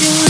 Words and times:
You. 0.00 0.27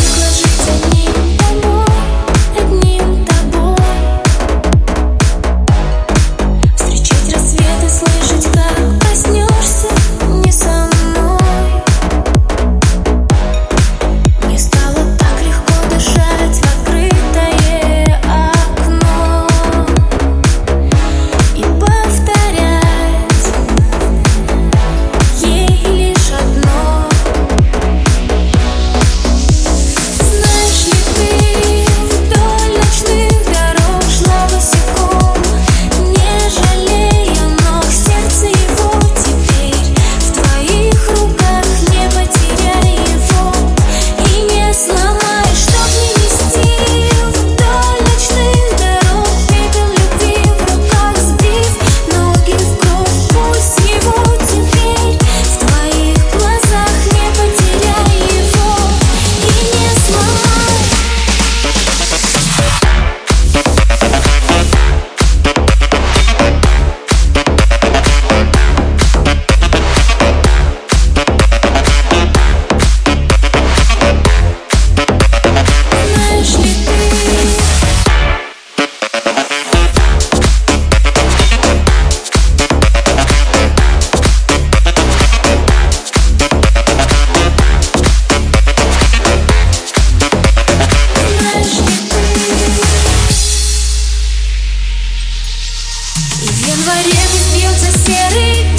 Все 97.90 98.30
же 98.30 98.77